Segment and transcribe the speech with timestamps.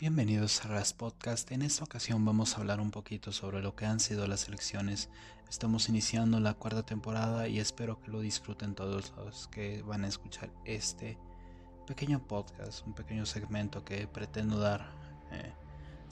[0.00, 1.50] Bienvenidos a Ras Podcast.
[1.50, 5.08] En esta ocasión vamos a hablar un poquito sobre lo que han sido las elecciones.
[5.50, 10.06] Estamos iniciando la cuarta temporada y espero que lo disfruten todos los que van a
[10.06, 11.18] escuchar este
[11.84, 14.88] pequeño podcast, un pequeño segmento que pretendo dar,
[15.32, 15.50] eh,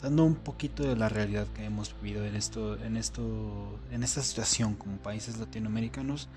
[0.02, 4.20] dando un poquito de la realidad que hemos vivido en esto, en esto, en esta
[4.20, 6.28] situación como países latinoamericanos,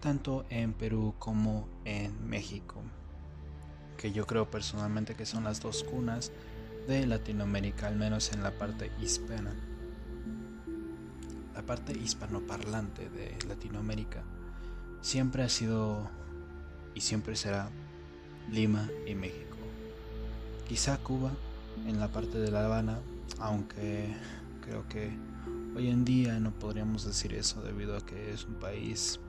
[0.00, 2.82] tanto en Perú como en México,
[3.96, 6.30] que yo creo personalmente que son las dos cunas
[6.90, 9.52] de Latinoamérica, al menos en la parte hispana.
[11.54, 14.24] La parte hispanoparlante de Latinoamérica
[15.00, 16.10] siempre ha sido
[16.92, 17.70] y siempre será
[18.50, 19.56] Lima y México.
[20.66, 21.30] Quizá Cuba
[21.86, 22.98] en la parte de La Habana,
[23.38, 24.12] aunque
[24.60, 25.12] creo que
[25.76, 29.20] hoy en día no podríamos decir eso debido a que es un país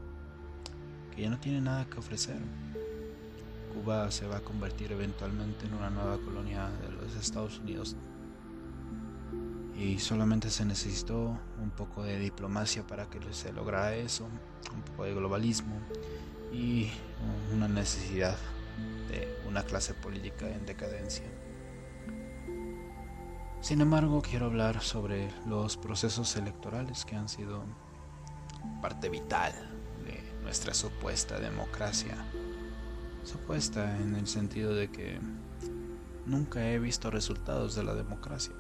[1.16, 2.40] que ya no tiene nada que ofrecer.
[3.74, 7.96] Cuba se va a convertir eventualmente en una nueva colonia de los Estados Unidos.
[9.78, 14.28] Y solamente se necesitó un poco de diplomacia para que se lograra eso,
[14.74, 15.76] un poco de globalismo
[16.54, 16.90] y
[17.54, 18.38] una necesidad
[19.10, 21.26] de una clase política en decadencia.
[23.62, 27.64] Sin embargo, quiero hablar sobre los procesos electorales que han sido
[28.82, 29.54] parte vital
[30.04, 32.18] de nuestra supuesta democracia
[33.24, 35.20] supuesta en el sentido de que
[36.26, 38.54] nunca he visto resultados de la democracia.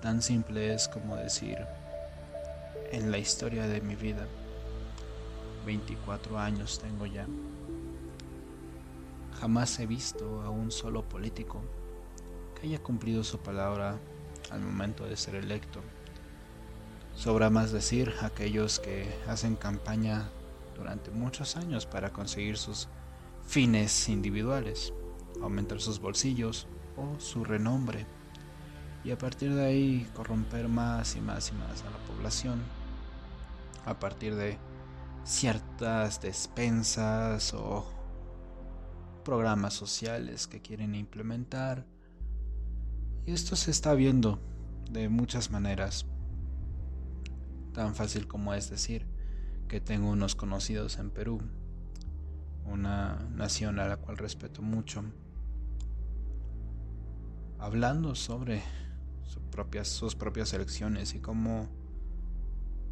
[0.00, 1.58] Tan simple es como decir,
[2.92, 4.26] en la historia de mi vida,
[5.64, 7.26] 24 años tengo ya,
[9.40, 11.60] jamás he visto a un solo político
[12.54, 13.98] que haya cumplido su palabra
[14.50, 15.80] al momento de ser electo.
[17.14, 20.28] Sobra más decir aquellos que hacen campaña
[20.76, 22.88] durante muchos años para conseguir sus
[23.46, 24.92] fines individuales,
[25.42, 26.66] aumentar sus bolsillos
[26.96, 28.06] o su renombre,
[29.04, 32.60] y a partir de ahí corromper más y más y más a la población,
[33.84, 34.58] a partir de
[35.24, 37.86] ciertas despensas o
[39.24, 41.86] programas sociales que quieren implementar.
[43.26, 44.40] Y esto se está viendo
[44.90, 46.06] de muchas maneras.
[47.72, 49.06] Tan fácil como es decir
[49.68, 51.40] que tengo unos conocidos en Perú
[52.70, 55.04] una nación a la cual respeto mucho,
[57.58, 58.62] hablando sobre
[59.24, 61.68] sus propias, sus propias elecciones y cómo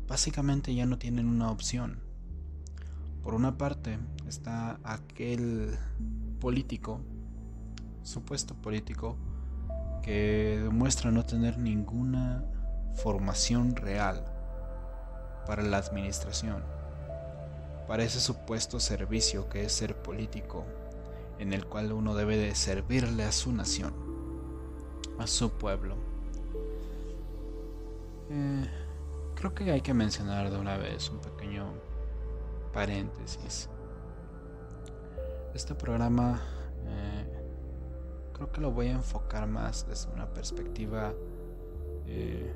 [0.07, 2.01] básicamente ya no tienen una opción.
[3.23, 3.99] Por una parte
[4.29, 5.77] está aquel
[6.41, 7.01] político,
[8.03, 9.17] supuesto político,
[10.03, 12.45] que demuestra no tener ninguna
[12.95, 14.25] formación real
[15.47, 16.74] para la administración
[17.87, 20.65] para ese supuesto servicio que es ser político,
[21.39, 23.93] en el cual uno debe de servirle a su nación,
[25.19, 25.97] a su pueblo.
[28.31, 28.67] Eh,
[29.35, 31.67] creo que hay que mencionar de una vez un pequeño
[32.73, 33.69] paréntesis.
[35.55, 36.41] Este programa
[36.87, 37.43] eh,
[38.33, 41.13] creo que lo voy a enfocar más desde una perspectiva
[42.07, 42.53] eh,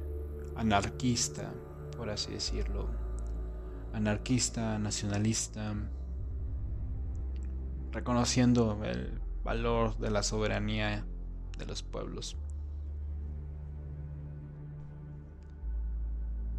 [0.56, 1.53] anarquista,
[1.97, 3.07] por así decirlo
[3.98, 5.75] anarquista, nacionalista,
[7.91, 11.04] reconociendo el valor de la soberanía
[11.59, 12.37] de los pueblos.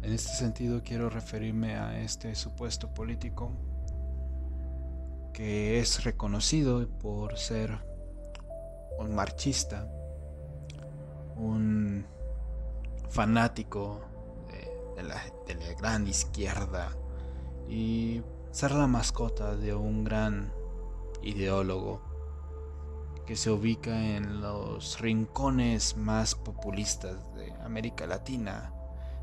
[0.02, 3.52] En este sentido quiero referirme a este supuesto político
[5.32, 7.78] que es reconocido por ser
[8.98, 9.90] un marchista,
[11.36, 12.04] un
[13.08, 14.02] fanático
[14.96, 16.94] de, la, de la gran izquierda
[17.70, 20.52] y ser la mascota de un gran
[21.22, 22.02] ideólogo
[23.26, 28.74] que se ubica en los rincones más populistas de América Latina,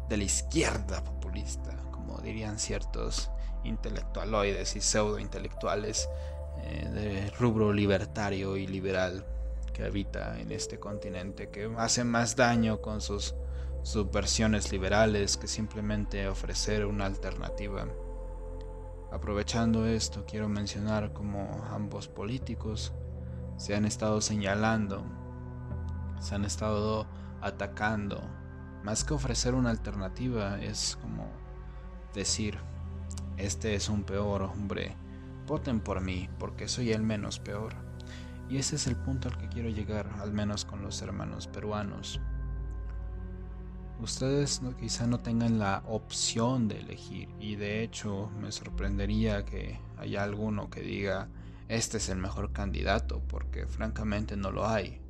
[0.08, 3.30] de la izquierda populista, como dirían ciertos
[3.66, 6.08] intelectualoides y pseudo-intelectuales
[6.64, 9.26] eh, de rubro libertario y liberal
[9.74, 13.36] que habita en este continente, que hace más daño con sus
[13.84, 17.88] subversiones liberales que simplemente ofrecer una alternativa
[19.12, 22.94] Aprovechando esto, quiero mencionar como ambos políticos
[23.56, 25.04] se han estado señalando,
[26.20, 27.08] se han estado
[27.42, 28.22] atacando.
[28.84, 31.28] Más que ofrecer una alternativa, es como
[32.14, 32.58] decir,
[33.38, 34.96] este es un peor hombre,
[35.46, 37.76] voten por mí, porque soy el menos peor.
[38.50, 42.22] Y ese es el punto al que quiero llegar, al menos con los hermanos peruanos.
[44.00, 50.24] Ustedes quizá no tengan la opción de elegir y de hecho me sorprendería que haya
[50.24, 51.30] alguno que diga
[51.68, 55.02] este es el mejor candidato porque francamente no lo hay.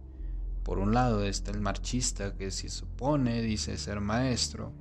[0.63, 4.73] Por un lado está el marchista que se supone dice ser maestro,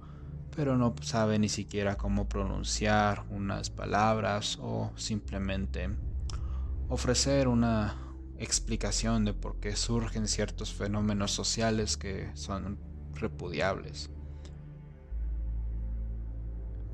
[0.54, 5.90] pero no sabe ni siquiera cómo pronunciar unas palabras o simplemente
[6.88, 7.96] ofrecer una
[8.38, 12.78] explicación de por qué surgen ciertos fenómenos sociales que son
[13.20, 14.10] repudiables.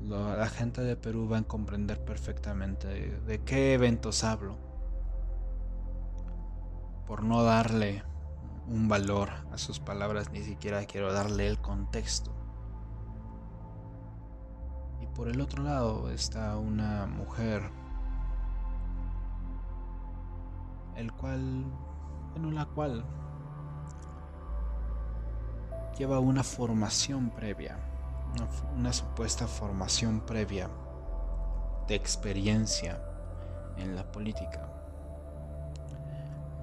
[0.01, 2.87] La gente de Perú va a comprender perfectamente
[3.21, 4.57] de, qué eventos hablo.
[7.07, 8.03] Por no darle
[8.67, 12.33] un valor a sus palabras, ni siquiera quiero darle el contexto.
[15.01, 17.61] Y por el otro lado está una mujer,
[20.97, 21.63] el cual,
[22.33, 23.05] bueno, la cual
[25.97, 27.77] lleva una formación previa
[28.75, 30.69] una, supuesta formación previa
[31.87, 33.01] de experiencia
[33.77, 34.69] en la política.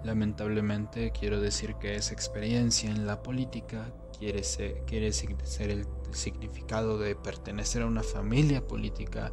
[0.03, 6.99] Lamentablemente quiero decir que esa experiencia en la política quiere ser, quiere ser el significado
[6.99, 9.31] de pertenecer a una familia política,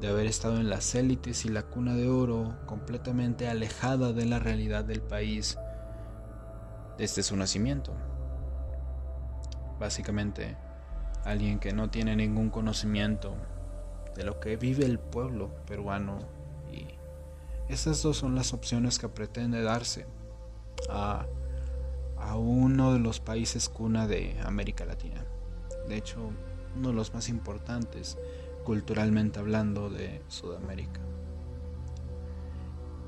[0.00, 4.38] de haber estado en las élites y la cuna de oro, completamente alejada de la
[4.38, 5.56] realidad del país
[6.98, 7.94] desde su nacimiento.
[9.78, 10.56] Básicamente,
[11.24, 13.34] alguien que no tiene ningún conocimiento
[14.16, 16.18] de lo que vive el pueblo peruano
[16.72, 16.86] y
[17.68, 20.06] esas dos son las opciones que pretende darse
[20.88, 21.26] a,
[22.16, 25.24] a uno de los países cuna de América Latina.
[25.86, 26.30] De hecho,
[26.76, 28.18] uno de los más importantes
[28.64, 31.00] culturalmente hablando de Sudamérica.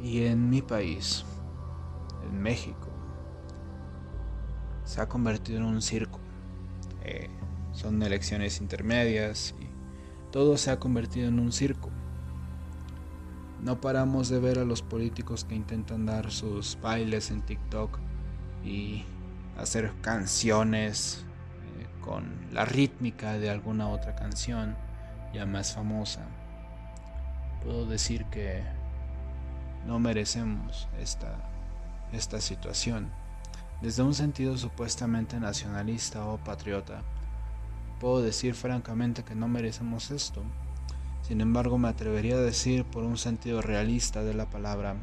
[0.00, 1.24] Y en mi país,
[2.22, 2.88] en México,
[4.84, 6.18] se ha convertido en un circo.
[7.04, 7.28] Eh,
[7.72, 9.68] son elecciones intermedias y
[10.32, 11.90] todo se ha convertido en un circo.
[13.62, 17.98] No paramos de ver a los políticos que intentan dar sus bailes en TikTok
[18.64, 19.04] y
[19.58, 21.24] hacer canciones
[21.78, 24.76] eh, con la rítmica de alguna otra canción
[25.34, 26.26] ya más famosa.
[27.62, 28.62] Puedo decir que
[29.86, 31.36] no merecemos esta,
[32.12, 33.10] esta situación.
[33.80, 37.02] Desde un sentido supuestamente nacionalista o patriota,
[38.00, 40.42] Puedo decir francamente que no merecemos esto.
[41.20, 44.96] Sin embargo, me atrevería a decir por un sentido realista de la palabra,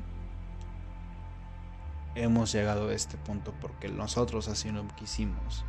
[2.16, 5.64] hemos llegado a este punto porque nosotros así no quisimos.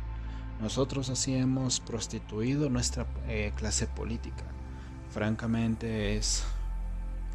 [0.59, 4.45] Nosotros así hemos prostituido nuestra eh, clase política.
[5.11, 6.43] Francamente es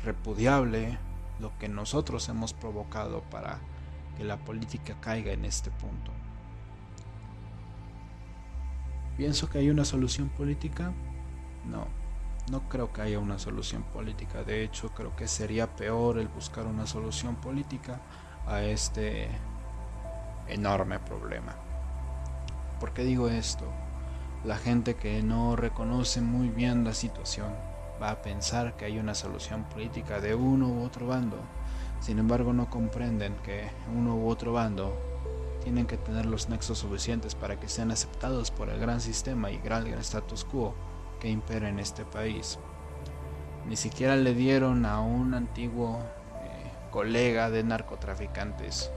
[0.03, 0.99] repudiable
[1.39, 3.61] lo que nosotros hemos provocado para
[4.17, 6.13] que la política caiga en este punto.
[9.17, 10.93] ¿Pienso que hay una solución política?
[11.65, 11.87] No,
[12.51, 14.43] no creo que haya una solución política.
[14.43, 18.01] De hecho, creo que sería peor el buscar una solución política
[18.47, 19.29] a este
[20.49, 21.55] enorme problema.
[22.81, 23.67] ¿Por qué digo esto?
[24.45, 27.55] La gente que no reconoce muy bien la situación
[28.03, 31.39] va a pensar que hay una solución política de uno u otro bando.
[32.05, 34.95] Sin embargo, no comprenden que uno u otro bando
[35.63, 39.57] tienen que tener los nexos suficientes para que sean aceptados por el gran sistema y
[39.57, 40.75] gran status quo
[41.19, 42.59] que impera en este país.
[43.67, 45.99] Ni siquiera le dieron a un antiguo
[46.43, 48.91] eh, colega de narcotraficantes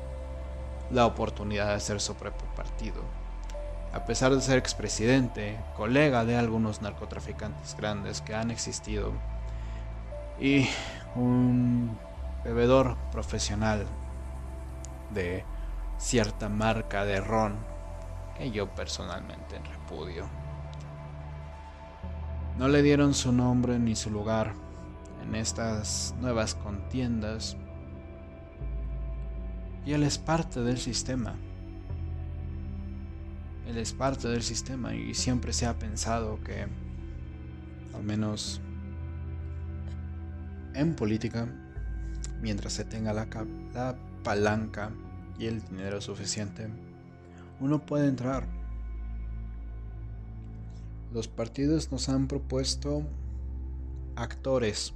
[0.92, 3.02] la oportunidad de hacer su propio partido.
[3.94, 9.14] A pesar de ser expresidente, colega de algunos narcotraficantes grandes que han existido
[10.42, 10.68] y
[11.16, 11.98] un
[12.44, 13.86] bebedor profesional
[15.14, 15.44] de
[15.98, 17.56] cierta marca de ron
[18.38, 20.28] que yo personalmente repudio.
[22.58, 24.54] No le dieron su nombre ni su lugar
[25.24, 27.58] en estas nuevas contiendas
[29.86, 31.36] y él es parte del sistema.
[33.68, 36.68] Él es parte del sistema y siempre se ha pensado que,
[37.94, 38.62] al menos
[40.74, 41.48] en política,
[42.42, 43.28] mientras se tenga la,
[43.74, 44.92] la palanca
[45.40, 46.68] y el dinero suficiente,
[47.60, 48.48] uno puede entrar.
[51.14, 53.04] Los partidos nos han propuesto
[54.16, 54.94] actores,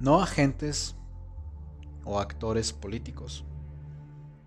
[0.00, 0.96] no agentes
[2.04, 3.44] o actores políticos,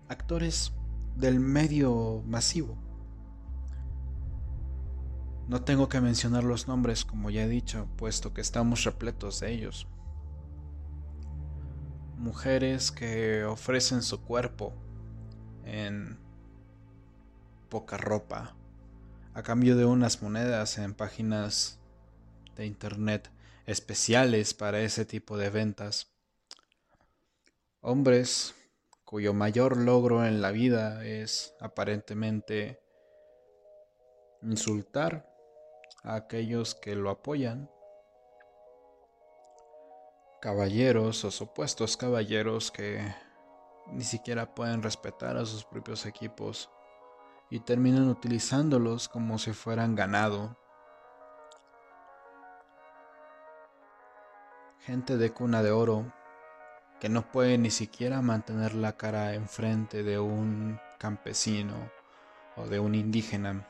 [0.08, 0.72] actores
[1.16, 2.76] del medio masivo.
[5.48, 9.52] No tengo que mencionar los nombres, como ya he dicho, puesto que estamos repletos de
[9.52, 9.86] ellos
[12.18, 14.74] mujeres que ofrecen su cuerpo
[15.64, 16.18] en
[17.68, 18.56] poca ropa
[19.34, 21.78] a cambio de unas monedas en páginas
[22.56, 23.30] de internet
[23.66, 26.12] especiales para ese tipo de ventas.
[27.80, 28.54] Hombres
[29.04, 32.80] cuyo mayor logro en la vida es aparentemente
[34.42, 35.32] insultar
[36.02, 37.70] a aquellos que lo apoyan,
[40.40, 43.14] caballeros o supuestos caballeros que
[43.90, 46.70] ni siquiera pueden respetar a sus propios equipos
[47.50, 50.56] y terminan utilizándolos como si fueran ganado.
[54.80, 56.12] Gente de cuna de oro
[57.00, 61.90] que no puede ni siquiera mantener la cara enfrente de un campesino
[62.56, 63.68] o de un indígena,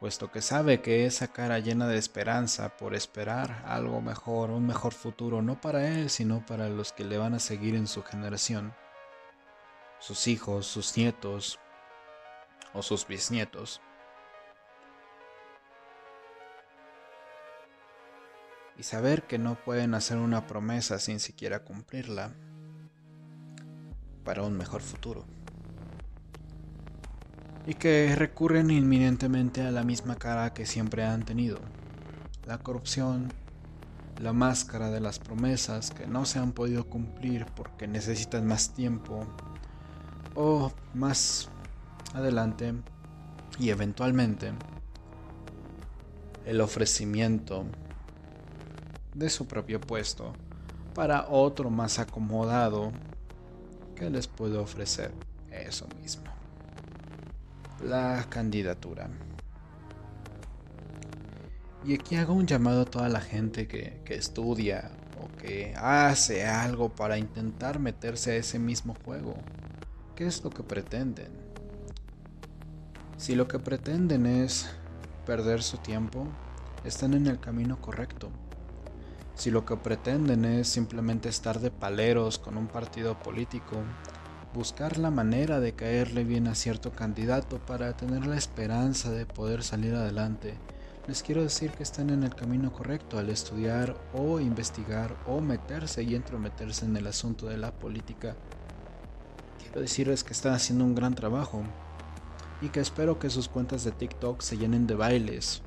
[0.00, 4.92] puesto que sabe que esa cara llena de esperanza por esperar algo mejor, un mejor
[4.92, 8.74] futuro, no para él, sino para los que le van a seguir en su generación,
[9.98, 11.58] sus hijos, sus nietos
[12.74, 13.80] o sus bisnietos.
[18.78, 22.32] y saber que no pueden hacer una promesa sin siquiera cumplirla
[24.24, 25.24] para un mejor futuro.
[27.66, 31.58] Y que recurren inminentemente a la misma cara que siempre han tenido,
[32.46, 33.32] la corrupción,
[34.20, 39.26] la máscara de las promesas que no se han podido cumplir porque necesitan más tiempo
[40.34, 41.48] o más
[42.14, 42.74] adelante
[43.58, 44.52] y eventualmente
[46.44, 47.64] el ofrecimiento
[49.14, 50.32] de su propio puesto
[50.94, 52.92] para otro más acomodado
[53.94, 55.12] que les puede ofrecer
[55.50, 56.35] eso mismo.
[57.84, 59.10] La candidatura.
[61.84, 64.90] Y aquí hago un llamado a toda la gente que, estudia
[65.22, 69.36] o que hace algo para intentar meterse a ese mismo juego.
[70.14, 71.30] ¿Qué es lo que pretenden?
[73.18, 74.68] Si lo que pretenden es
[75.26, 76.26] perder su tiempo,
[76.82, 78.30] están en el camino correcto.
[79.34, 83.76] Si lo que pretenden es simplemente estar de paleros con un partido político,
[84.56, 89.62] buscar la manera de caerle bien a cierto candidato para tener la esperanza de poder
[89.62, 90.54] salir adelante,
[91.06, 96.02] les quiero decir que están en el camino correcto al estudiar o investigar o meterse
[96.02, 98.34] y entrometerse en el asunto de la política.
[99.62, 101.62] Quiero decirles que están haciendo un gran trabajo
[102.62, 105.60] y que espero que sus cuentas de TikTok se llenen de bailes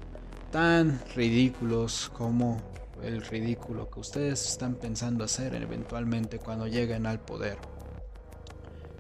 [0.52, 2.60] tan ridículos como
[3.04, 7.79] el ridículo que ustedes están pensando hacer eventualmente cuando lleguen al poder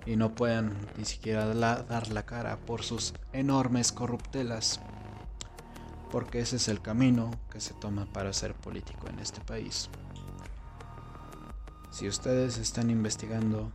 [0.06, 4.80] y no puedan ni siquiera dar la cara por sus enormes corruptelas,
[6.12, 9.90] porque ese es el camino que se toma para ser político en este país.
[11.92, 13.72] Si ustedes están investigando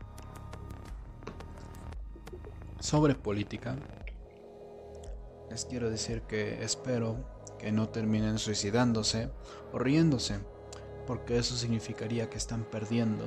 [2.81, 3.77] sobre política,
[5.51, 7.17] les quiero decir que espero
[7.59, 9.31] que no terminen suicidándose
[9.73, 10.39] o riéndose,
[11.07, 13.25] porque eso significaría que están perdiendo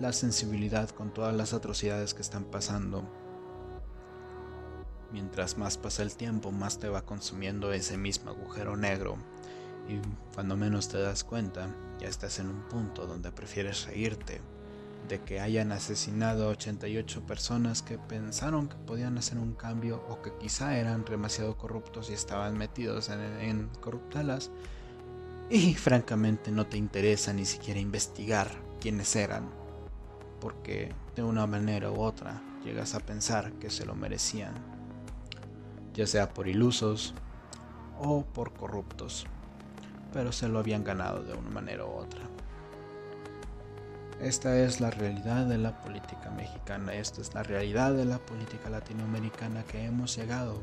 [0.00, 3.04] la sensibilidad con todas las atrocidades que están pasando.
[5.12, 9.16] Mientras más pasa el tiempo, más te va consumiendo ese mismo agujero negro.
[9.88, 10.00] Y
[10.34, 11.68] cuando menos te das cuenta,
[12.00, 14.40] ya estás en un punto donde prefieres reírte
[15.08, 20.22] de que hayan asesinado a 88 personas que pensaron que podían hacer un cambio o
[20.22, 24.50] que quizá eran demasiado corruptos y estaban metidos en, en corruptalas
[25.50, 29.63] y francamente no te interesa ni siquiera investigar quiénes eran
[30.44, 34.52] porque de una manera u otra llegas a pensar que se lo merecían
[35.94, 37.14] ya sea por ilusos
[37.98, 39.24] o por corruptos
[40.12, 42.20] pero se lo habían ganado de una manera u otra
[44.20, 48.70] esta es la realidad de la política mexicana, esta es la realidad de la política
[48.70, 50.60] latinoamericana que hemos llegado.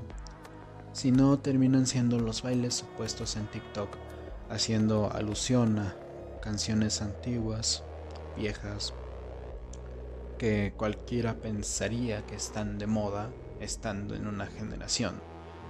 [0.93, 3.89] Si no, terminan siendo los bailes supuestos en TikTok,
[4.49, 5.95] haciendo alusión a
[6.41, 7.83] canciones antiguas,
[8.37, 8.93] viejas,
[10.41, 13.29] que cualquiera pensaría que están de moda
[13.59, 15.21] estando en una generación,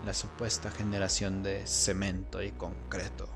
[0.05, 3.27] la supuesta generación de cemento y concreto,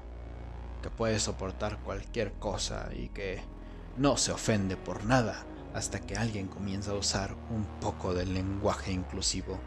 [0.82, 3.42] que puede soportar cualquier cosa y que
[3.98, 8.94] no se ofende por nada hasta que alguien comienza a usar un poco del lenguaje
[8.94, 9.60] inclusivo.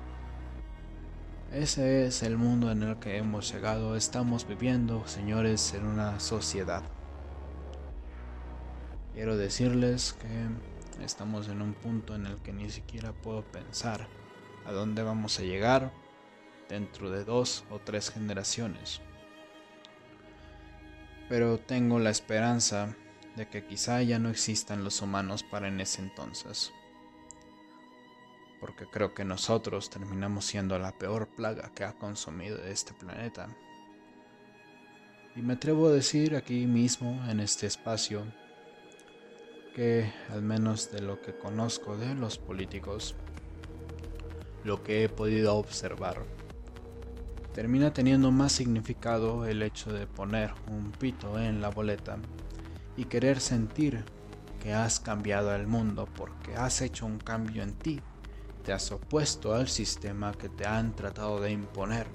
[1.53, 3.95] Ese es el mundo en el que hemos llegado.
[3.95, 6.83] Estamos viviendo, señores, en una sociedad.
[9.13, 14.07] Quiero decirles que estamos en un punto en el que ni siquiera puedo pensar
[14.67, 15.93] a dónde vamos a llegar
[16.69, 19.01] dentro de dos o tres generaciones.
[21.29, 22.95] Pero tengo la esperanza
[23.37, 26.73] de que quizá ya no existan los humanos para en ese entonces.
[28.61, 33.49] Porque creo que nosotros terminamos siendo la peor plaga que ha consumido este planeta.
[35.37, 38.27] Y me atrevo a decir aquí mismo, en este espacio,
[40.33, 43.15] al menos de lo que conozco de los políticos,
[44.65, 46.25] lo que he podido observar,
[47.55, 52.19] termina teniendo más significado el hecho de poner un pito en la boleta
[52.97, 54.05] y querer sentir
[54.61, 58.01] que has cambiado el mundo porque has hecho un cambio en ti,
[58.65, 62.09] te has opuesto al sistema que te han tratado de imponer,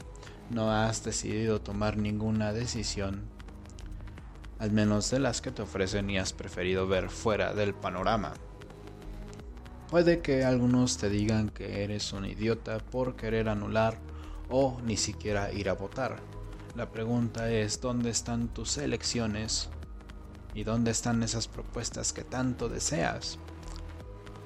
[0.50, 3.24] no has decidido tomar ninguna decisión,
[4.60, 8.33] al menos de las que te ofrecen y has preferido ver fuera del panorama.
[9.89, 13.98] Puede que algunos te digan que eres un idiota por querer anular
[14.50, 16.17] o ni siquiera ir a votar.
[16.75, 19.69] La pregunta es, ¿dónde están tus elecciones?
[20.55, 23.38] ¿Y dónde están esas propuestas que tanto deseas?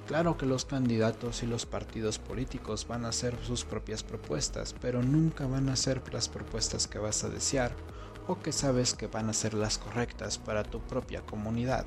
[0.08, 5.04] Claro que los candidatos y los partidos políticos van a hacer sus propias propuestas, pero
[5.04, 7.74] nunca van a ser las propuestas que vas a desear
[8.27, 11.86] o que sabes que van a ser las correctas para tu propia comunidad,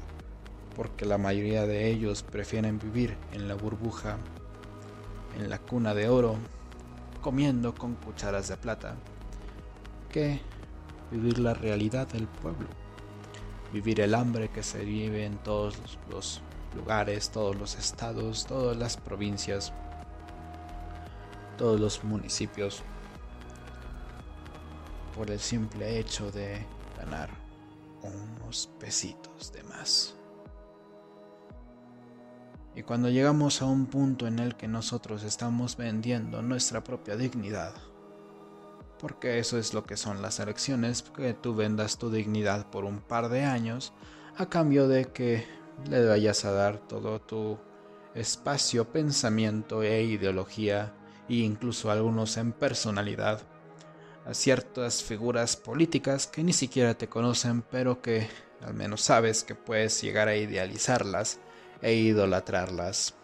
[0.75, 4.17] porque la mayoría de ellos prefieren vivir en la burbuja,
[5.37, 6.37] en la cuna de oro,
[7.21, 8.97] comiendo con cucharas de plata,
[10.09, 10.41] que
[11.11, 12.69] vivir la realidad del pueblo,
[13.73, 15.79] vivir el hambre que se vive en todos
[16.11, 16.41] los
[16.75, 19.73] lugares, todos los estados, todas las provincias,
[21.59, 22.83] todos los municipios,
[25.21, 26.65] por el simple hecho de
[26.97, 27.29] ganar
[28.03, 30.15] unos pesitos de más.
[32.75, 37.75] Y cuando llegamos a un punto en el que nosotros estamos vendiendo nuestra propia dignidad,
[38.99, 43.01] porque eso es lo que son las elecciones, que tú vendas tu dignidad por un
[43.03, 43.93] par de años
[44.39, 45.45] a cambio de que
[45.91, 47.59] le vayas a dar todo tu
[48.15, 50.95] espacio, pensamiento e ideología,
[51.29, 53.43] e incluso algunos en personalidad,
[54.25, 58.29] a ciertas figuras políticas que ni siquiera te conocen, pero que
[58.61, 61.41] al menos sabes que puedes llegar a idealizarlas
[61.83, 63.15] e idolatrarlas.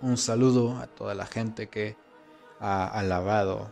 [0.00, 1.96] Un saludo a toda la gente que
[2.60, 3.70] ha alabado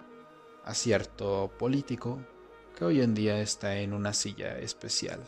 [0.65, 2.19] a cierto político
[2.77, 5.21] que hoy en día está en una silla especial.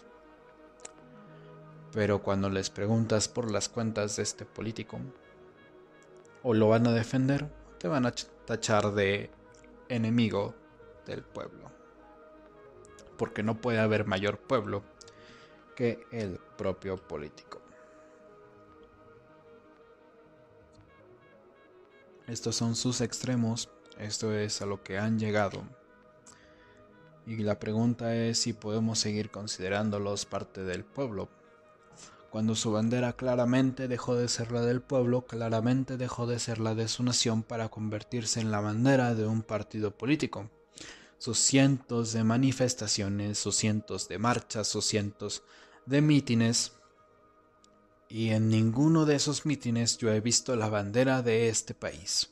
[1.93, 5.01] Pero cuando les preguntas por las cuentas de este político,
[6.43, 8.13] o lo van a defender, te van a
[8.45, 9.31] tachar de
[9.89, 10.55] enemigo
[11.07, 11.71] del pueblo.
[13.17, 14.83] Porque no puede haber mayor pueblo
[15.75, 17.61] que el propio político.
[22.27, 25.65] Estos son sus extremos, esto es a lo que han llegado.
[27.27, 31.29] Y la pregunta es si podemos seguir considerándolos parte del pueblo.
[32.31, 36.77] Cuando su bandera claramente dejó de ser la del pueblo, claramente dejó de ser la
[36.77, 40.49] de su nación para convertirse en la bandera de un partido político.
[41.21, 45.43] Sus cientos de manifestaciones, sus cientos de marchas, sus cientos
[45.85, 46.73] de mítines
[48.09, 52.31] y en ninguno de esos mítines yo he visto la bandera de este país.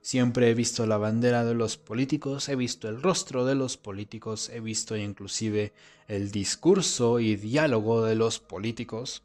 [0.00, 4.48] Siempre he visto la bandera de los políticos, he visto el rostro de los políticos,
[4.48, 5.74] he visto inclusive
[6.08, 9.24] el discurso y diálogo de los políticos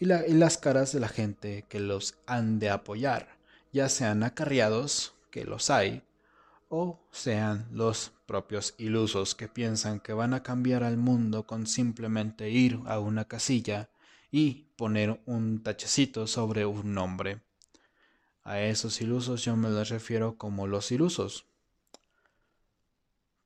[0.00, 3.38] y, las caras de la gente que los han de apoyar,
[3.72, 6.02] ya sean acarreados, que los hay,
[6.68, 12.50] o sean los propios ilusos que piensan que van a cambiar al mundo con simplemente
[12.50, 13.88] ir a una casilla
[14.30, 17.40] y poner un tachecito sobre un nombre.
[18.44, 21.46] A esos ilusos yo me les refiero como los ilusos.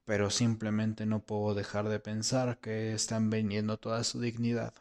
[0.04, 4.74] Pero simplemente no puedo dejar de pensar que están vendiendo toda su dignidad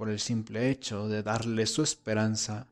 [0.00, 2.66] por el simple hecho de darle su esperanza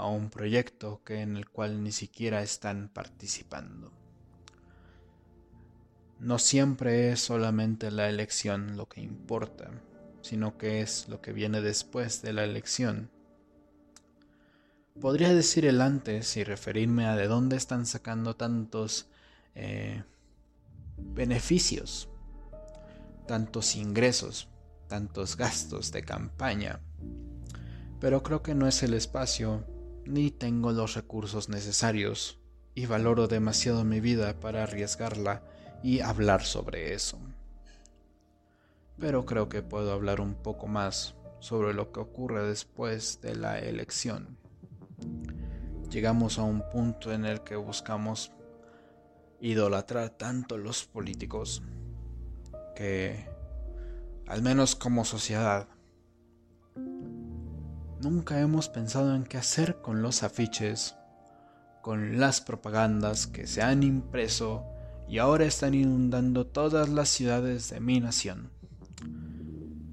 [0.00, 3.92] a un proyecto que en el cual ni siquiera están participando.
[6.18, 9.70] No siempre es solamente la elección lo que importa
[10.22, 13.10] sino que es lo que viene después de la elección.
[15.00, 19.08] Podría decir el antes y referirme a de dónde están sacando tantos
[19.54, 20.02] eh,
[20.96, 22.08] beneficios,
[23.26, 24.48] tantos ingresos,
[24.88, 26.80] tantos gastos de campaña.
[27.98, 29.64] Pero creo que no es el espacio,
[30.10, 32.38] ni tengo los recursos necesarios,
[32.74, 35.42] y valoro demasiado mi vida para arriesgarla
[35.82, 37.18] y hablar sobre eso
[39.00, 43.58] pero creo que puedo hablar un poco más sobre lo que ocurre después de la
[43.58, 44.36] elección.
[45.90, 48.30] Llegamos a un punto en el que buscamos
[49.40, 51.62] idolatrar tanto los políticos
[52.76, 53.26] que,
[54.26, 55.66] al menos como sociedad,
[58.02, 60.96] nunca hemos pensado en qué hacer con los afiches,
[61.82, 64.64] con las propagandas que se han impreso
[65.08, 68.50] y ahora están inundando todas las ciudades de mi nación.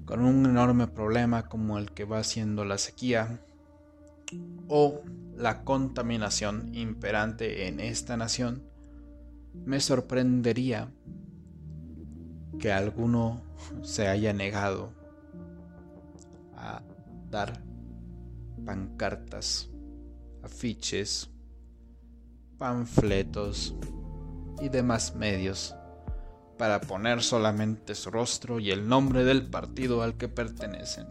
[0.06, 3.40] Con un enorme problema como el que va siendo la sequía
[4.68, 5.02] o
[5.36, 8.62] la contaminación imperante en esta nación,
[9.66, 10.90] me sorprendería
[12.58, 13.42] que alguno
[13.82, 14.92] se haya negado
[16.56, 16.82] a
[17.30, 17.67] dar
[18.68, 19.70] pancartas,
[20.42, 21.30] afiches,
[22.58, 23.74] panfletos
[24.60, 25.74] y demás medios
[26.58, 31.06] para poner solamente su rostro y el nombre del partido al que pertenecen.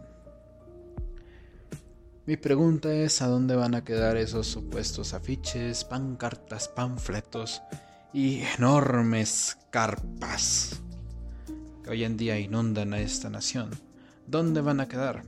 [2.26, 7.60] Mi pregunta es a dónde van a quedar esos supuestos afiches, pancartas, panfletos
[8.12, 10.80] y enormes carpas
[11.82, 13.70] que hoy en día inundan a esta nación.
[14.28, 15.24] ¿Dónde van a quedar?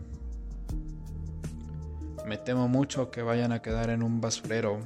[2.30, 4.78] Me temo mucho que vayan a quedar en un basurero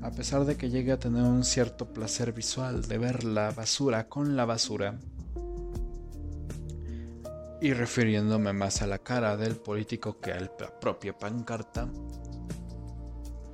[0.00, 4.08] a pesar de que llegue a tener un cierto placer visual de ver la basura
[4.08, 4.98] con la basura,
[7.60, 11.86] y refiriéndome más a la cara del político que a la propia pancarta,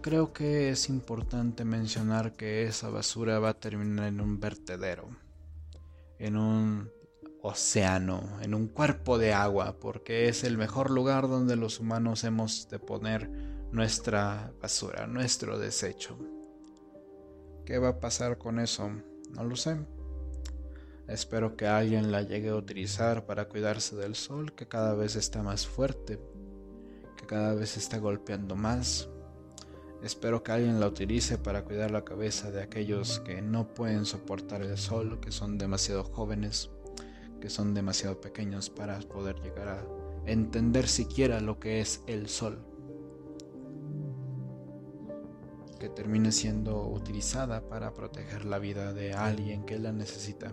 [0.03, 5.09] creo que es importante mencionar que esa basura va a terminar en un vertedero,
[6.21, 7.02] en un
[7.43, 12.69] océano, en un cuerpo de agua, porque es el mejor lugar donde los humanos hemos
[12.69, 13.29] de poner
[13.73, 16.17] nuestra basura, nuestro desecho.
[17.67, 18.91] ¿Qué va a pasar con eso?
[19.31, 19.77] No lo sé.
[21.09, 25.43] Espero que alguien la llegue a utilizar para cuidarse del sol que cada vez está
[25.43, 26.21] más fuerte,
[27.17, 29.09] que cada vez está golpeando más.
[30.03, 34.63] Espero que alguien la utilice para cuidar la cabeza de aquellos que no pueden soportar
[34.63, 36.71] el sol, que son demasiado jóvenes,
[37.43, 39.85] que son demasiado pequeños para poder llegar a
[40.27, 42.65] entender siquiera lo que es el sol.
[45.81, 50.53] que termine siendo utilizada para proteger la vida de alguien que la necesita.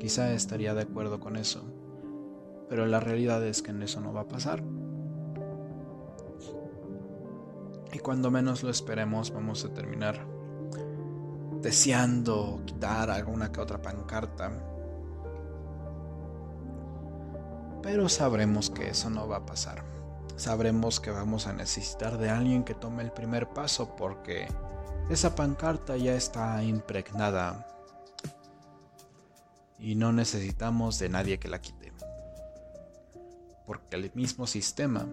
[0.00, 1.62] Quizá estaría de acuerdo con eso,
[2.68, 4.64] pero la realidad es que en eso no va a pasar.
[7.92, 10.26] Y cuando menos lo esperemos vamos a terminar
[11.62, 14.69] deseando quitar alguna que otra pancarta.
[17.82, 19.84] Pero sabremos que eso no va a pasar
[20.40, 24.48] sabremos que vamos a necesitar de alguien que tome el primer paso porque
[25.10, 27.66] esa pancarta ya está impregnada
[29.78, 31.92] y no necesitamos de nadie que la quite.
[33.66, 35.06] Porque el mismo sistema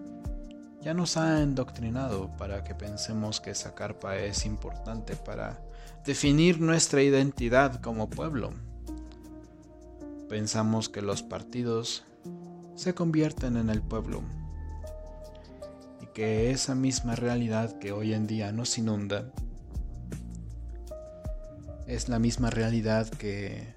[0.80, 5.60] ya nos ha endoctrinado para que pensemos que esa carpa es importante para
[6.06, 8.52] definir nuestra identidad como pueblo.
[10.28, 12.04] Pensamos que los partidos
[12.78, 14.22] se convierten en el pueblo
[16.14, 19.32] que esa misma realidad que hoy en día nos inunda
[21.88, 23.74] es la misma realidad que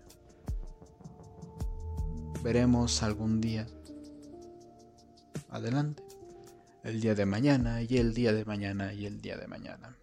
[2.43, 3.65] veremos algún día
[5.49, 6.03] adelante,
[6.83, 9.97] el día de mañana y el día de mañana y el día de mañana.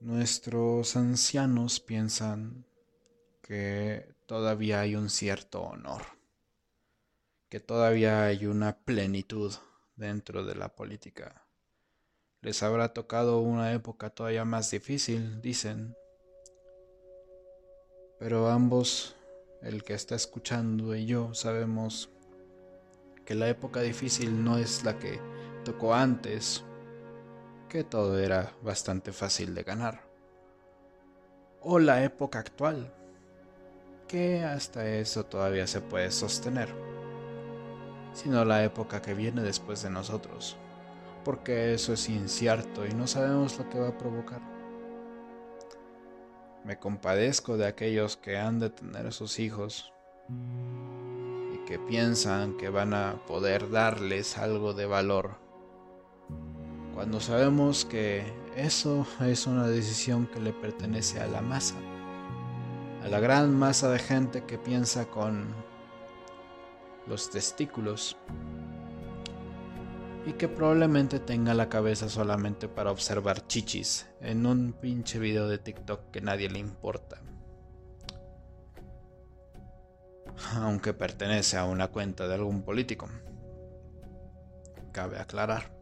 [0.00, 2.66] Nuestros ancianos piensan
[3.46, 6.02] que todavía hay un cierto honor
[7.54, 9.54] que todavía hay una plenitud
[9.94, 11.46] dentro de la política.
[12.40, 15.96] Les habrá tocado una época todavía más difícil, dicen.
[18.18, 19.14] Pero ambos,
[19.62, 22.10] el que está escuchando y yo, sabemos
[23.24, 25.20] que la época difícil no es la que
[25.64, 26.64] tocó antes,
[27.68, 30.02] que todo era bastante fácil de ganar.
[31.60, 32.92] O la época actual,
[34.06, 36.84] que hasta eso todavía se puede sostener
[38.14, 40.56] sino la época que viene después de nosotros,
[41.24, 44.40] porque eso es incierto y no sabemos lo que va a provocar.
[46.64, 49.92] Me compadezco de aquellos que han de tener a sus hijos
[51.52, 55.36] y que piensan que van a poder darles algo de valor,
[56.94, 58.24] cuando sabemos que
[58.56, 61.74] eso es una decisión que le pertenece a la masa,
[63.04, 65.54] a la gran masa de gente que piensa con
[67.06, 68.16] los testículos
[70.24, 75.58] y que probablemente tenga la cabeza solamente para observar chichis en un pinche video de
[75.58, 77.20] TikTok que nadie le importa.
[80.54, 83.06] Aunque pertenece a una cuenta de algún político.
[84.92, 85.76] Cabe aclarar.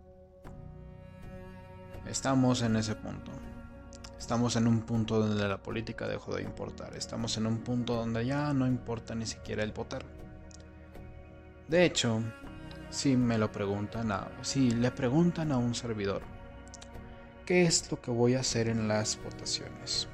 [2.04, 3.30] Estamos en ese punto.
[4.22, 6.94] Estamos en un punto donde la política dejó de importar.
[6.96, 10.04] Estamos en un punto donde ya no importa ni siquiera el votar.
[11.66, 12.22] De hecho,
[12.88, 16.22] si me lo preguntan a, si le preguntan a un servidor,
[17.44, 20.06] ¿qué es lo que voy a hacer en las votaciones?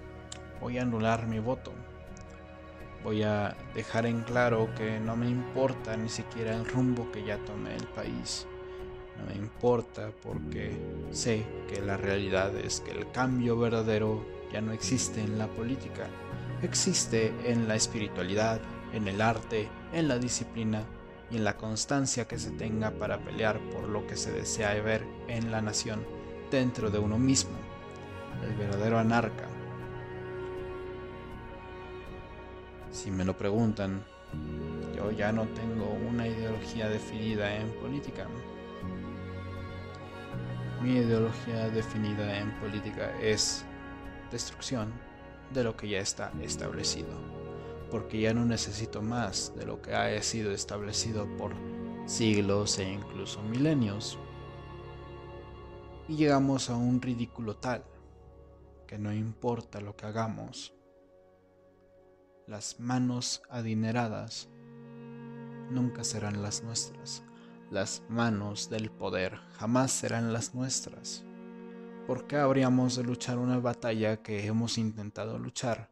[0.59, 1.75] Voy a anular mi voto.
[3.05, 7.37] voy a dejar en claro que no me importa ni siquiera el rumbo que ya
[7.44, 8.47] tome el país.
[9.19, 10.73] No me importa porque
[11.11, 16.07] sé que la realidad es que el cambio verdadero ya no existe en la política,
[16.63, 18.61] existe en la espiritualidad,
[18.93, 20.85] en el arte, en la disciplina
[21.31, 25.05] y en la constancia que se tenga para pelear por lo que se desea ver
[25.29, 26.05] en la nación
[26.51, 27.57] dentro de uno mismo,
[28.43, 29.47] el verdadero anarca.
[32.91, 34.03] Si me lo preguntan,
[34.97, 38.27] yo ya no tengo una ideología definida en política.
[40.83, 43.64] Mi ideología definida en política es
[44.31, 44.93] destrucción
[45.53, 47.38] de lo que ya está establecido
[47.91, 51.55] porque ya no necesito más de lo que haya sido establecido por
[52.07, 54.19] siglos e incluso milenios.
[56.07, 57.85] Y llegamos a un ridículo tal
[58.87, 60.75] que no importa lo que hagamos,
[62.47, 64.49] las manos adineradas
[65.71, 67.23] nunca serán las nuestras.
[67.71, 71.25] Las manos del poder jamás serán las nuestras.
[72.07, 75.91] ¿Por qué habríamos de luchar una batalla que hemos intentado luchar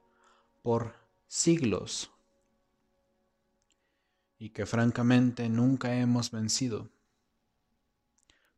[0.62, 0.94] por
[1.28, 2.10] siglos
[4.38, 6.88] y que francamente nunca hemos vencido,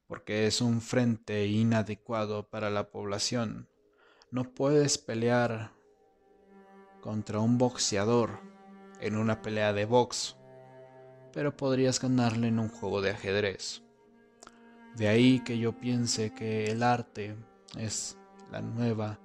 [0.07, 3.69] porque es un frente inadecuado para la población.
[4.31, 5.73] No puedes pelear
[7.01, 8.41] contra un boxeador
[9.01, 10.38] en una pelea de box,
[11.39, 13.85] pero podrías ganarle en un juego de ajedrez.
[14.97, 17.37] De ahí que yo piense que el arte
[17.79, 18.19] es
[18.51, 19.21] la nueva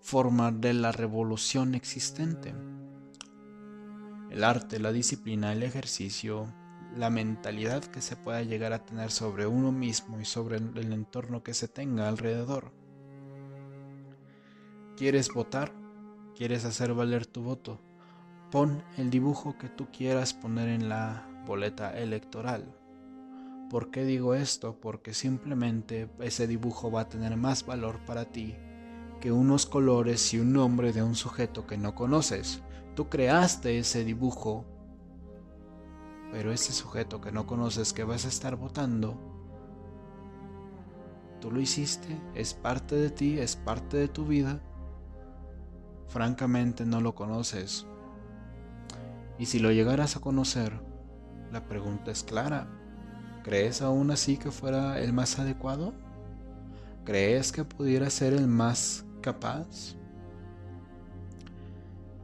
[0.00, 2.54] forma de la revolución existente.
[4.30, 6.50] El arte, la disciplina, el ejercicio,
[6.96, 11.42] la mentalidad que se pueda llegar a tener sobre uno mismo y sobre el entorno
[11.42, 12.72] que se tenga alrededor.
[14.96, 15.74] ¿Quieres votar?
[16.34, 17.82] ¿Quieres hacer valer tu voto?
[18.50, 22.76] Pon el dibujo que tú quieras poner en la boleta electoral.
[23.70, 24.78] ¿Por qué digo esto?
[24.80, 28.54] Porque simplemente ese dibujo va a tener más valor para ti
[29.20, 32.62] que unos colores y un nombre de un sujeto que no conoces.
[32.94, 34.64] Tú creaste ese dibujo,
[36.30, 39.18] pero ese sujeto que no conoces que vas a estar votando,
[41.40, 44.62] tú lo hiciste, es parte de ti, es parte de tu vida.
[46.06, 47.88] Francamente no lo conoces.
[49.36, 50.89] Y si lo llegaras a conocer,
[51.52, 52.66] la pregunta es clara.
[53.42, 55.94] ¿Crees aún así que fuera el más adecuado?
[57.04, 59.96] ¿Crees que pudiera ser el más capaz?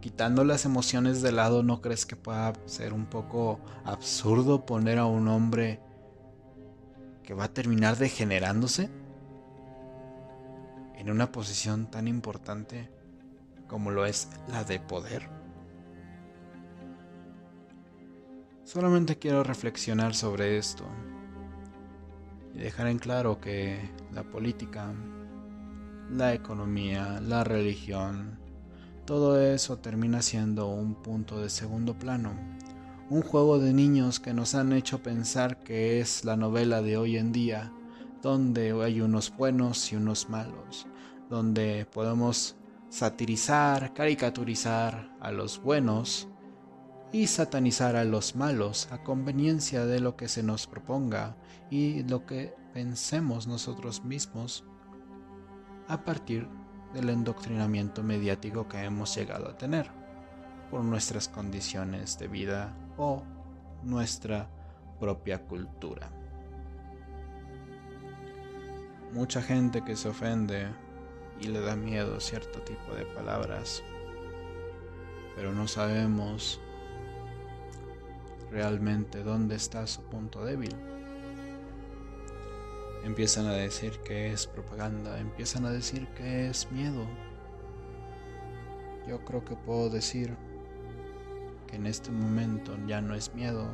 [0.01, 5.07] Quitando las emociones de lado, ¿no crees que pueda ser un poco absurdo poner a
[5.07, 5.81] un hombre
[7.25, 8.89] que va a terminar degenerándose
[10.95, 12.89] en una posición tan importante
[13.67, 15.36] como lo es la de poder?
[18.67, 20.83] Solamente quiero reflexionar sobre esto
[22.53, 23.79] y dejar en claro que
[24.13, 24.93] la política
[26.11, 28.41] la economía, la religión,
[29.05, 32.33] todo eso termina siendo un punto de segundo plano,
[33.09, 37.19] un juego de niños que nos han hecho pensar que es la novela de hoy
[37.19, 37.73] en día,
[38.21, 40.89] donde hay unos buenos y unos malos,
[41.31, 42.57] donde podemos
[42.89, 46.27] satirizar, caricaturizar a los buenos
[47.17, 51.35] y satanizar a los malos a conveniencia de lo que se nos proponga
[51.71, 54.65] y lo que pensemos nosotros mismos
[55.89, 56.47] a partir
[56.93, 59.91] del endoctrinamiento mediático que hemos llegado a tener
[60.71, 63.23] por nuestras condiciones de vida o
[63.83, 64.51] nuestra
[65.01, 66.11] propia cultura.
[69.15, 70.69] Mucha gente que se ofende
[71.41, 73.83] y le da miedo cierto tipo de palabras,
[75.35, 76.61] pero no sabemos
[78.51, 80.75] realmente dónde está su punto débil
[83.07, 87.07] empiezan a decir que es propaganda, empiezan a decir que es miedo.
[89.07, 90.37] Yo creo que puedo decir
[91.69, 93.69] que en este momento ya no es miedo,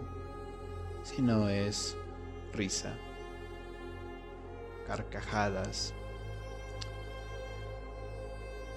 [1.02, 1.96] sino es
[2.52, 2.94] risa,
[4.86, 5.94] carcajadas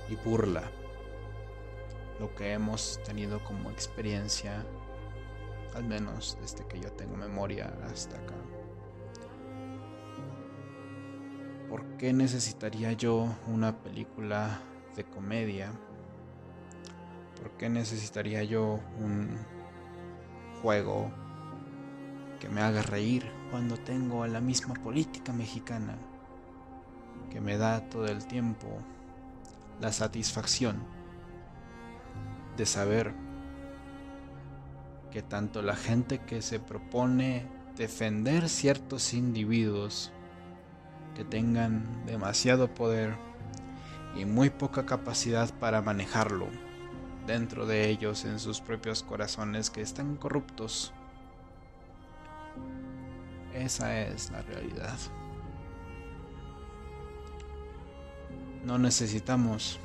[0.09, 0.71] y burla.
[2.17, 4.65] Lo que hemos tenido como experiencia,
[5.75, 8.35] al menos desde que yo tengo memoria hasta acá.
[11.75, 14.61] ¿por qué necesitaría yo una película
[14.95, 15.73] de comedia?
[17.37, 19.37] ¿Por qué necesitaría yo un
[20.61, 21.11] juego
[22.39, 25.97] que me haga reír cuando tengo la misma política mexicana
[27.29, 28.67] que me da todo el tiempo
[29.81, 30.81] la satisfacción
[32.55, 33.13] de saber
[35.15, 37.47] que tanto la gente que se propone
[37.77, 40.11] defender ciertos individuos
[41.15, 43.15] que tengan demasiado poder
[44.17, 46.47] y muy poca capacidad para manejarlo
[47.25, 50.91] dentro de ellos en sus propios corazones que están corruptos.
[53.53, 54.97] Esa es la realidad.
[58.65, 59.79] No necesitamos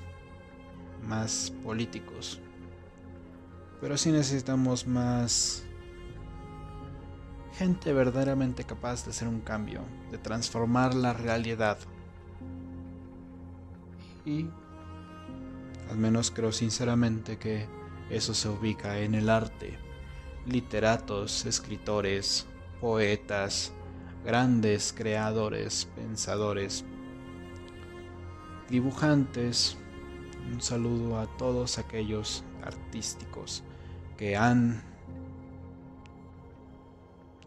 [1.06, 2.40] más políticos,
[3.80, 5.64] pero sí necesitamos más
[7.54, 11.78] gente verdaderamente capaz de hacer un cambio, de transformar la realidad.
[14.24, 14.46] Y
[15.90, 17.66] al menos creo sinceramente que
[18.10, 19.78] eso se ubica en el arte.
[20.46, 22.46] Literatos, escritores,
[22.80, 23.72] poetas,
[24.24, 26.84] grandes creadores, pensadores,
[28.68, 29.76] dibujantes.
[30.52, 33.64] Un saludo a todos aquellos artísticos
[34.20, 34.82] que han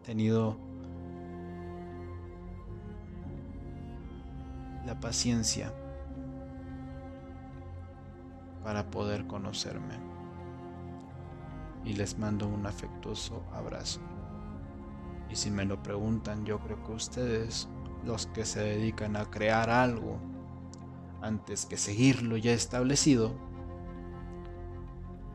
[0.04, 0.58] tenido
[4.84, 5.72] la paciencia
[8.64, 10.00] para poder conocerme.
[11.86, 14.02] Y les mando un afectuoso abrazo.
[15.30, 17.70] Y si me lo preguntan, yo creo que ustedes,
[18.04, 20.18] los que se dedican a crear algo
[21.22, 23.32] antes que seguir lo ya establecido,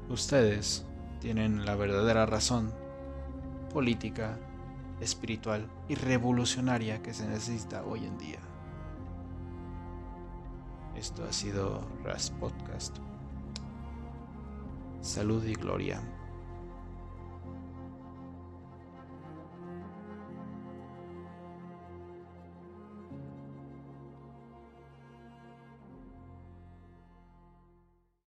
[0.08, 0.87] ustedes
[1.20, 2.72] tienen la verdadera razón
[3.72, 4.38] política,
[5.00, 8.40] espiritual y revolucionaria que se necesita hoy en día.
[10.96, 12.96] Esto ha sido Ras Podcast.
[15.00, 16.00] Salud y gloria.